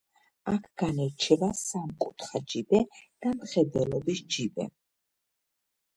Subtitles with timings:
[0.51, 2.81] აქ განირჩევა სამკუთხა ჯიბე
[3.27, 4.71] და მხედველობის ჯიბე.